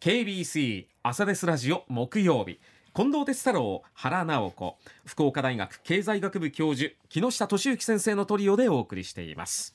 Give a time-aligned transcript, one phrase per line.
[0.00, 2.60] KBC 朝ですラジオ木曜日。
[2.94, 9.74] 近藤哲太郎原直子福岡大学経済学部教授木下俊之先生のトリオでお送りしています。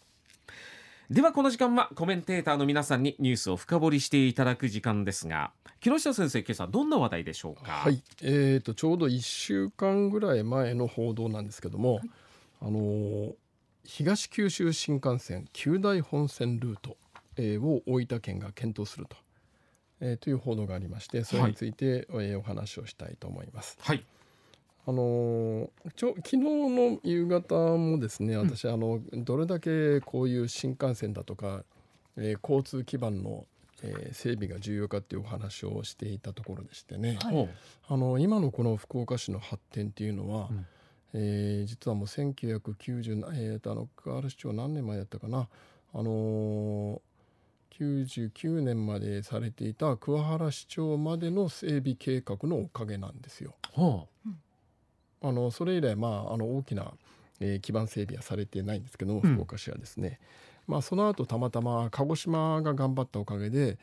[1.09, 5.51] ではこの時間はコメンテーターの皆さんにニュースを深掘りしていただく時間ですが
[5.81, 7.71] 木下先生今朝どんな話題でしょうか？
[7.73, 12.09] はい、えーと、ちょうど1週間ぐらい前の報道なんですけども、はい、
[12.61, 13.33] あのー、
[13.83, 16.95] 東九州新幹線九大本線ルート、
[17.35, 19.17] えー、を大分県が検討すると、
[20.05, 23.77] えー、という報道がありましてそれについて、はい、えー、お話をしたいと思います。
[23.81, 24.03] はい。
[24.85, 31.63] あのちょ昨日の夕方もですね私、うん、あのどれだけこういう新幹線だとか、
[32.17, 33.45] えー、交通基盤の、
[33.81, 37.49] えー、整備が重要かっていうお話をしていたところでしてね、はい、
[37.87, 40.65] あの今のこの福岡市の発展っていうのは、うん、
[41.13, 45.47] えー、実はもう1990、えー、とあの河原市長何年前だったかな。
[45.95, 47.01] あの
[47.79, 53.55] 99年までされていた桑原市長までの整備計画のおかげなんですよ。
[53.75, 55.27] はあ。
[55.27, 56.91] あのそれ以来、まあ、あの大きな、
[57.39, 60.19] えー、基盤整備はされてないんですけども福岡市はですね、
[60.67, 63.77] うん、まあ、その後たまたま鹿児島が頑張ったおかげで、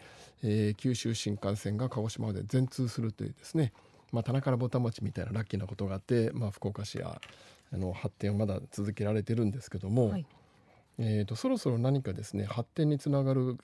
[0.44, 3.72] えー、九州新幹線が鹿児島まで全通するというですね、
[4.12, 7.22] まあ、棚からぼた餅みたいなラッキーなことがあって、まあ、福岡市は
[7.72, 10.26] あの発展をまだ続けられてるんですけども、はい、
[10.98, 13.56] えーと、そろそろ何かですね発展につながる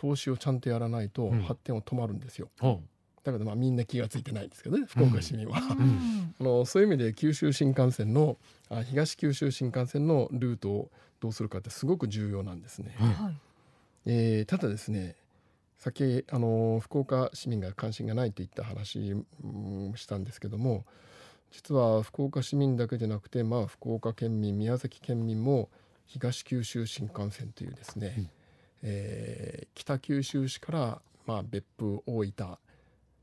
[0.00, 2.48] 投資をちゃんとやらないと発展は止まるんですよ。
[2.62, 2.66] う。
[2.66, 2.88] ん
[3.22, 8.38] だからまあみんな気が付いてないんですけどね福岡市民は、うん、 あのそういう意味で九州新幹線の
[8.70, 12.94] あ東九州新幹線のルートをどうするかってすごく重要なんですね。
[12.96, 13.36] はい、
[14.06, 15.16] えー、ただですね
[15.76, 20.86] 先あの福岡市民が関心がないといった話もしたんですけども
[21.50, 25.68] 実は福岡市民だけじゃなくて、まあ、福岡県民宮崎県民も
[26.06, 28.30] 東九州新幹線というですね、うん、
[28.82, 32.58] えー、北九州市から、まあ、別府大分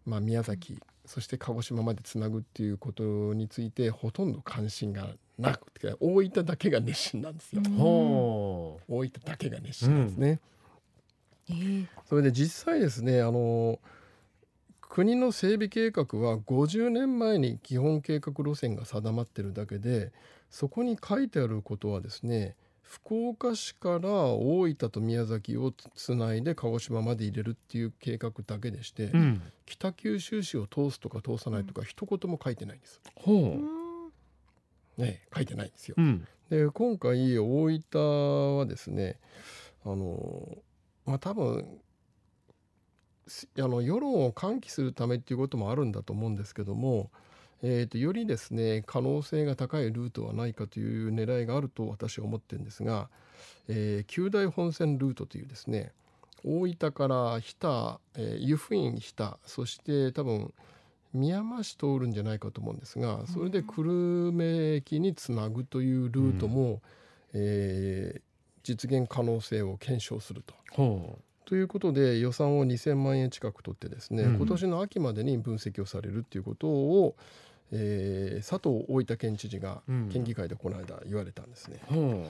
[0.06, 7.62] まあ、宮崎そして鹿児島までつなぐっていうことについてほとんど関心がなくて大分だけが熱心なんですよ。
[7.68, 10.40] 大分だけが熱心なんですね。
[11.50, 11.56] うん。
[11.56, 13.80] えー、それで実際ですねあの
[14.82, 20.12] 国の整備計画は50年前に基本計画路線が定まってるだけで
[20.50, 22.56] そこに書いてあることはですね
[22.88, 33.02] 福岡市から大分と宮崎をつないで鹿児島まで入れるっていう計画だけでして、うん、北九州市を通すとか通さないとか一言も書いてないんです。
[33.16, 33.60] ほ
[34.98, 35.96] うね、書いてないんですよ。
[35.98, 39.20] うん、で今回大分はですね
[39.86, 40.58] あの
[41.06, 41.82] まあ多分
[43.60, 47.12] あの世論を喚起するためっていうこともあるんだと思うんですけども
[47.64, 53.10] えーと、よりですね可能性が高いルートはないかという狙いがあると私は思ってるんですが、
[53.68, 55.92] えー、九大本線ルートというですね
[56.46, 60.54] 大分から日田、えー、湯布院日田そして多分
[61.14, 66.80] 宮山市通るんじゃないかと思うんですがそれで久留米駅につなぐというルートも、うん、
[67.34, 68.22] えー、
[68.64, 70.54] 実現可能性を検証すると。
[71.48, 77.16] ということで予算を2000万円近く取ってですね、うん、今年の秋までに分析をされるということを、
[77.72, 79.82] えー、佐藤大分県知事が
[80.12, 81.80] 県議会でこの間言われたんですね。
[81.90, 81.96] う。
[81.96, 82.26] ん、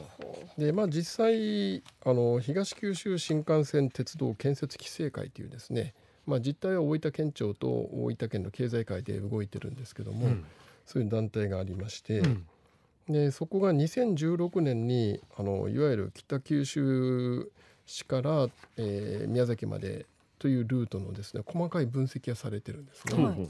[0.60, 5.96] でまあ実際あの東九州新幹線鉄道建設規制会というですね、
[6.28, 10.46] まあ、実態は大分県庁と大分県の経済界で動いてるんですけども、うん、
[10.86, 12.46] そういう団体がありまして、うん、
[13.10, 17.52] でそこが2016年にあのいわゆる北九州
[17.88, 20.06] 市から、えー、宮崎まで
[20.38, 23.26] というルートのですね細かい分析がされてるんですね。
[23.26, 23.50] はい。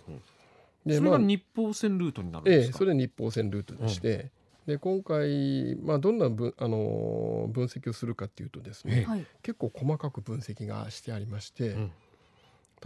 [0.86, 4.32] でそれが日報線ルートになるんですか、ええ、それ日報線ルートでして、
[4.68, 9.06] うん、で今回、まあ、どんなぶあの分析をするかっていうとですね、
[9.42, 11.92] 結構細かく分析がしてありまして、うん、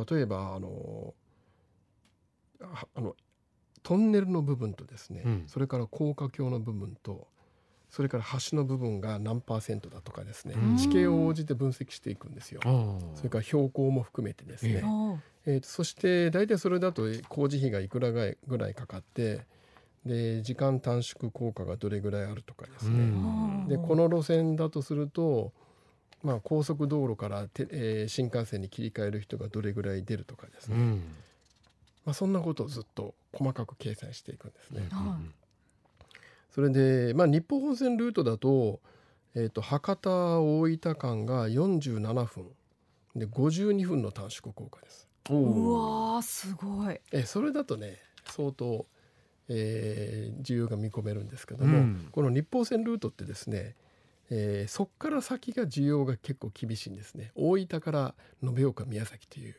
[0.09, 1.13] 例えばあの
[2.95, 3.15] あの
[3.83, 7.27] トンネルの部分とですね、うん、それから高架橋の部分と
[7.91, 10.55] それから橋の部分が何パーセントだとかですね。
[10.77, 12.61] 地形を応じて分析していくんですよ。
[13.15, 14.81] それから標高も含めてですね。
[15.45, 19.41] えー、とそして大体それだと工事費がいくらぐらいかかって
[20.05, 23.67] で時間短縮効果がどれぐらいあるとかですね。
[23.67, 25.51] でこの路線だとすると
[26.23, 31.03] まあ、高速道路からて、えー、新幹線に切り替える人がどれぐらい出るとかですね、うん、
[32.05, 34.87] まあ、そんなことをずっと細かく計算していくんですね。
[34.91, 35.33] うん
[36.51, 38.81] それで、まあ、日本本線ルートだと,、
[39.35, 40.09] えーと、博多
[40.41, 42.51] 大分間が47分。
[43.15, 45.07] で52分の短縮効果です。
[45.29, 46.99] うわすごい。
[47.11, 48.85] えそれだとね相当、
[49.49, 53.75] えー、需要が見込めるんですけども、うん、この日報線ルートってですね、
[54.29, 57.31] えーそこから先が需要が結構厳しいんですね。
[57.35, 59.55] 大分から延岡宮崎という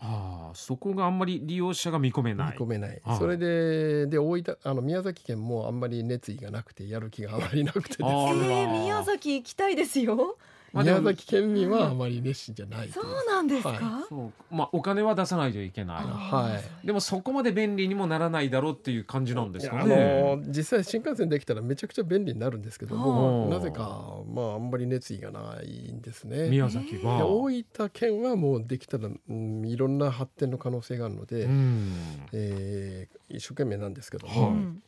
[0.00, 2.56] ああそこがあんまり利用者が見込め見ない。
[2.56, 3.18] 込めない、はい。
[3.18, 10.36] それでで大分あの宮崎県もあんまり熱意がなくてやる気があまりなくてですあえーー、宮崎行きたいですよ。
[10.82, 12.94] 宮崎県民はあまり熱心じゃないと。
[12.94, 13.68] そいううなんですか？
[13.70, 14.54] はそう。
[14.54, 16.04] まあお金は出さないといけない。
[16.04, 16.86] はい。
[16.86, 26.44] でもそこまで便利にもならないだろうっていう感じなんですかあねの実際新幹線できたらめちゃくちゃ便利になるんですけどはもあなぜかまああんまり熱意がないんですね。
[26.44, 27.26] で宮崎は。
[27.26, 31.92] 大分県はもうできたら、うん、いろんな発展の可能性があるので、うん。
[32.32, 34.50] えー一生懸命なんですけどはも、い。
[34.50, 34.82] うん。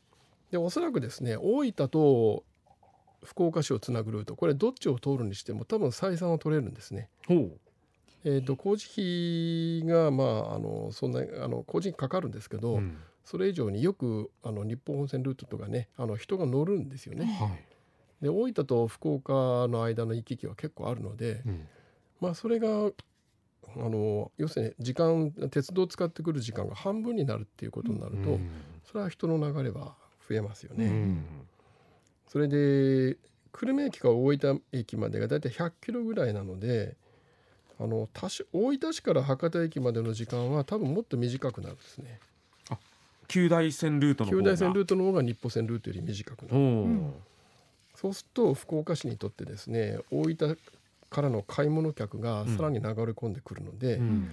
[0.50, 2.44] でおそらくですね大分と
[3.26, 4.36] 福岡市をつなぐルート。
[4.36, 7.10] これどっちを通るにしても多分採算を取れるんですね。
[7.26, 7.58] ほう。
[8.24, 8.86] えー、と工事
[9.82, 12.96] 費がまああのそんなあの工事費かかるんですけど、うん。
[13.24, 17.26] それ以上によくあの日本本線ルートとかねあの人が乗るんですよね。
[17.26, 17.64] はい。
[18.22, 19.32] で大分と福岡
[19.68, 21.68] の間の行き来は結構あるので、うん。
[22.20, 22.90] まあそれがあ
[23.76, 28.50] の要するに時間鉄道を使ってくる時間が半分になるっていうことになると、うん。
[28.84, 29.96] それは人の流れは
[30.28, 31.18] 増えますよね。
[32.26, 33.16] うんそれで
[33.52, 36.94] 久留米駅から大分駅までがだいたい100キロぐらいなので
[37.80, 42.20] あの多少大分市から博多駅までの時間は多分もっと短くなるんですね。
[43.28, 46.56] 九大線ルートの方が九大線ルートの方が日歩線ルートより短くなる。
[46.56, 47.14] おん
[47.94, 50.58] そうすると福岡市にとってですね大分
[51.08, 54.30] からの買い物客がさらに流れ込んでくるので、うん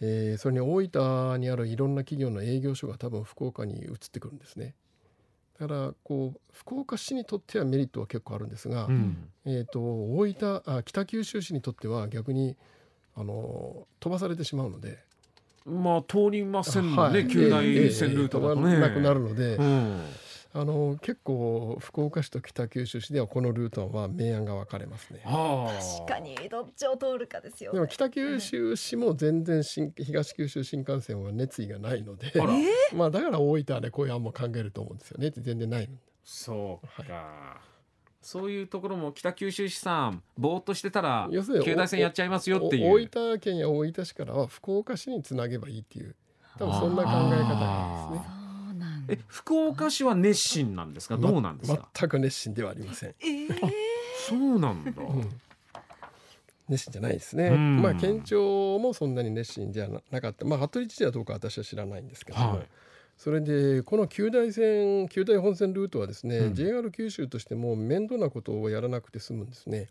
[0.00, 4.74] えーそれに大分にあるいろんな企業の営業所が多分福岡に移ってくるんですね。
[5.60, 9.28] だからこう福岡市にとってはメリットは結構あるんですが、うん。
[9.46, 12.56] えー、と大分あ北九州市にとっては逆に
[13.14, 14.98] あの飛ばされてしまうので、
[15.64, 17.28] まあ通りませんもんねはい。
[17.28, 18.78] 九大線ルートだとね。
[18.78, 20.00] なくなるので、うん
[20.56, 25.20] あの結構福岡市と北九州市ではこのルートは明暗が分かれますね。
[25.24, 26.06] はあ。
[26.06, 27.78] 確かにどっちを通るかですよ、ね。
[27.78, 32.54] でも北九州市も全然新東九州新幹線は熱意がないのであら。
[32.94, 35.32] まあだから大分はねこういう案も考えると思うんですよね。
[35.36, 37.60] 全然ないのそうか、
[38.22, 42.92] そういうところも北九州市さんぼーっとしてたら要するに九大線やっちゃいますよっていう。
[42.92, 46.14] お大分県や大分市からは福岡市につなげばいいっていう
[46.60, 48.43] 多分そんな考え方なんですね。
[49.08, 51.16] え福岡市は熱心なんですか？
[51.16, 53.10] どうなんですか、ま全く熱心ではありません。
[53.20, 53.54] えー、
[54.28, 55.28] そうなんだ、うん。
[56.68, 57.48] 熱心じゃないですね。
[57.48, 57.82] うん。
[57.82, 60.44] まあ県庁もそんなに熱心じゃななかった。
[60.44, 62.66] まあ服部知事はどうか私は知らないんですけども、はい。
[63.16, 66.54] それでこの九大線九大本線ルートはですね、うん。
[66.54, 69.88] JR 九州としても面倒なことをやらなくて済むんですね。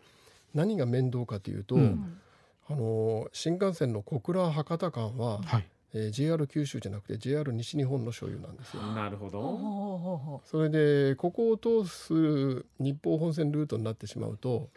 [0.53, 2.19] 何が面倒かというと、うん。
[2.69, 8.83] あの新幹線の小倉博多間は、はいえー JR 九州じゃなくて JR 西日本の所有なんですよ。
[8.93, 10.41] なるほど。
[10.45, 14.69] それでここを通す日方本線ルートになってしまうと、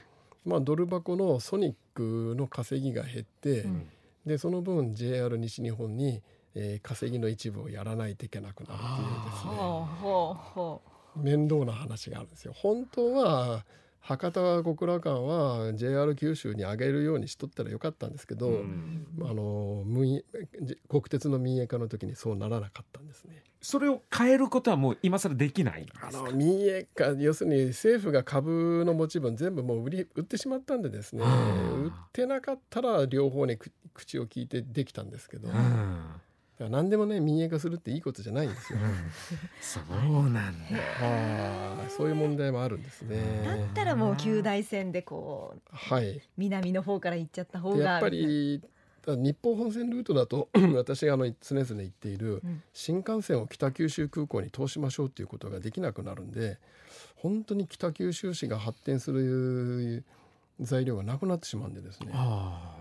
[0.44, 3.88] まあ、ドル箱のソニックの稼ぎが減って、うん。
[4.26, 6.22] でその分 JR 西日本に、
[6.54, 10.34] えー稼ぎの一部をやらないといけなくなるっていうですうねほうほう。
[10.34, 10.82] ほ
[11.22, 12.52] 面倒な話があるんですよ。
[12.54, 13.64] 本当は
[14.06, 19.06] 博多小倉間は JR 九州に上げるようにしとったらよかったんですけど、うん。
[19.22, 19.84] あの
[20.88, 23.42] 国鉄の民営化の時にそうならなかったんですね。
[23.60, 26.08] それを変えることはもう今更できないんですか？
[26.08, 35.58] あの民営化要するに政府が株の持ち分全部もう売り売ってしまったんでですねうん売ってなかったら両方にく口を聞いてできたんですけど、うだ
[36.58, 38.78] かんら何でもね民営化するっていいことじゃないんですよ。
[39.60, 40.76] そうなんだ。
[41.02, 43.42] ああそういう問題もあるんですね。
[43.42, 46.20] うだったらもう九大線でこうはい。
[46.36, 48.62] 南の方から行っちゃった方がでやっぱり
[49.06, 52.62] 日本本線ルートだと私があの常々言っているうん。
[52.72, 56.58] 新幹線を北九州空港に通しましょうっていうことができなくなるんで
[57.16, 60.04] 本当に北九州市が発展する
[60.60, 62.10] 材料がなくなってしまうんでですね。
[62.14, 62.76] あ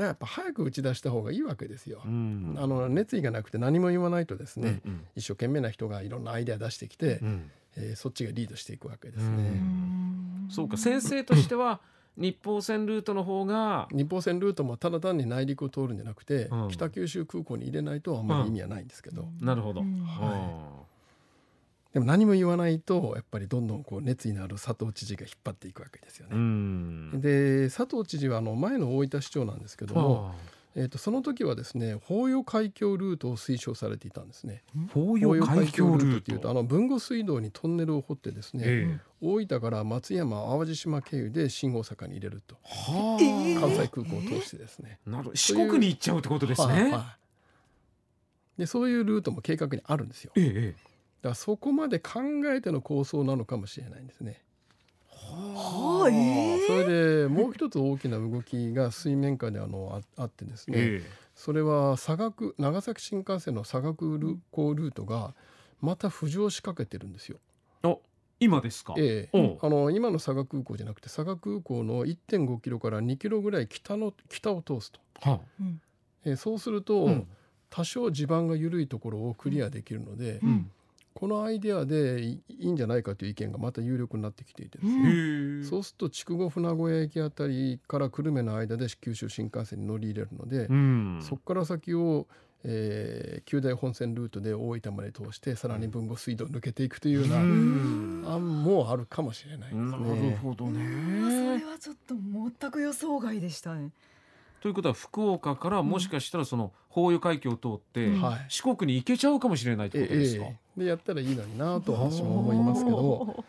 [0.00, 2.00] らやっぱ早く打ち出した方がいいわけですよ。
[2.04, 2.10] あ、う。
[2.10, 2.54] ん。
[2.58, 7.50] あの熱意がなくて何も言わないとですね、うん一生懸命な人がいろんなアイデア出してきて、うん。
[7.76, 9.36] えーそっちがリードしていくわけですうね。
[9.36, 10.48] うん。
[10.50, 11.80] そうか先生としては
[12.16, 16.68] 日報線ルートの方が日本線ルートもただ単に内陸を通るんじゃなくて、うん。
[16.68, 20.00] 北九州空港に入れないとあんまり意味はないんですけど、なるほど、うん。
[20.04, 20.84] は
[21.92, 26.40] でも何も言わないとやっぱりどんどんこう熱意のある佐藤知事が引っ張っていくわけですようね。
[26.40, 27.20] ん。
[27.20, 30.32] で佐藤知事はあの前の大分市長なんですけども、は
[30.74, 34.62] えー、とその時はですね法予海峡ルートを推奨されていたんですね。
[34.74, 39.00] あ法要海峡ルートっていうとあの豊後水道にトンネルを掘ってですね、ええ。
[39.20, 42.56] 大分から松山淡路島経由で新大阪に入れると。
[42.64, 43.60] はええ。
[43.60, 44.98] 関西空港を通してですね。
[45.34, 47.16] 四国に行っちゃうってことですね、はいは
[48.56, 48.60] い。
[48.60, 50.32] でそういうルートも計画にあるんですよ。
[50.36, 50.91] えええ
[51.22, 54.42] だからそこまで考えての構想なのかもしれないんですね。
[55.08, 56.10] はあ。
[56.10, 61.02] ええそれでもう一つ大きな動きが水面下であのああってですね、え
[61.34, 64.18] それは佐賀区長崎新幹線の佐賀空
[64.50, 65.34] 港ルートが
[65.80, 67.38] また浮上しかけてるんですよ。
[67.84, 68.00] えお
[68.40, 75.80] 今ですか、えおえ、あの今の佐賀空港じゃなくて佐賀空港の1.5キロから2キロぐらい北の北を通すと、はうん。
[76.24, 77.28] ええそうすると、うん。
[77.70, 80.70] 多少地盤が緩いところをクリアできるので、うん
[81.14, 92.26] このアイデアでいいいんじゃないかという意見がまた有力になってきていてですね、そうすると筑後船越駅あたりから久留米の間で九州新幹線に乗り入れるので、うんそこから先を、
[92.64, 100.38] えー、九大本線ルートで大分まで通してさらに豊後水道を抜けていくというようなうん案もあるかもしれないですなるね。
[100.42, 101.64] ほどそれね。
[101.64, 103.90] はちょっと全く予想外でしたね。
[104.62, 108.12] ということは福岡からもしかしたらその法油海峡を通って
[108.48, 110.44] 四国に行けちゃうかもしれないってことですか？
[110.44, 110.80] ええ。
[110.80, 113.44] でやったらいいのになと私も思いますけど。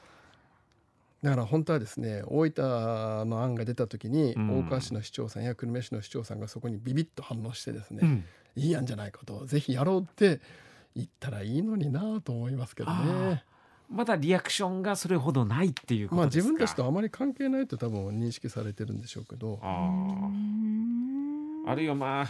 [1.22, 4.60] だから本当はですね大分の案が出た時に、うん。
[4.60, 8.26] 大川市の市長さんや久留米市の市長さんがそこにビビッと反応してですね、うん。
[8.56, 10.42] いい案じゃないかとぜひやろうって
[10.96, 13.44] 言ったらいいのになと思いますけどね。
[13.90, 16.52] まだリアクションがそれほどないっていうこまあとですか？
[16.52, 20.30] 自分たちとあまり関係ないと多分認識されてるんでしょうけどあ
[21.76, 22.28] るいはまあ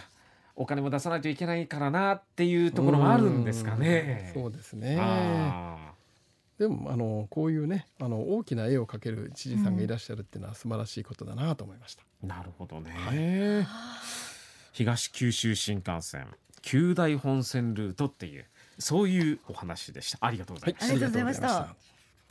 [0.55, 4.33] お金も出さないといけないからなっていうところもあるんですかね。
[4.36, 5.93] うんそうですねあ
[6.60, 12.03] でもあのこういうねあの大きな絵を描ける知事さんがいらっしゃるっていうのは素晴らしいことだなと思いました。
[12.24, 13.67] あなるほどね。
[14.72, 16.27] 東九州新幹線
[16.62, 18.45] 九大本線ルートっていう
[18.80, 20.18] そういうお話でした。
[20.22, 21.92] ありがとうございました、はいありがとうございました